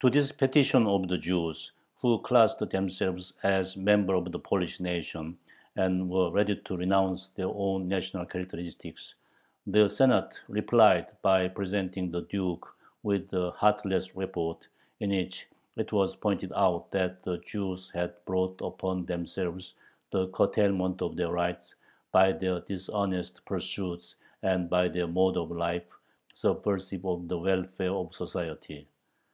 [0.00, 1.70] To this petition of the Jews,
[2.00, 5.36] who classed themselves as "members of the Polish nation,"
[5.76, 9.14] and were ready to renounce their own national characteristics,
[9.66, 14.66] the Senate replied by presenting the Duke with a heartless report,
[15.00, 15.46] in which
[15.76, 19.74] it was pointed out that the Jews had brought upon themselves
[20.10, 21.74] the "curtailment of their rights"
[22.12, 25.84] by their "dishonest pursuits" and by "their mode of life,
[26.32, 28.88] subversive of the welfare of society."